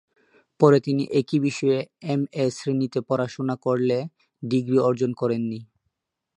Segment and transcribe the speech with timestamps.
[0.59, 1.79] পরে তিনি একই বিষয়ে
[2.05, 4.03] এমএ শ্রেণিতে পড়াশুনা করলেও
[4.43, 5.59] ডিগ্রি অর্জন করেন নি।